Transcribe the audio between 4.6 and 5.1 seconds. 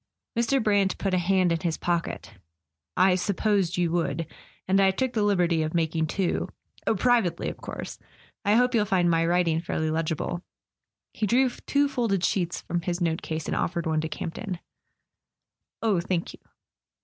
And I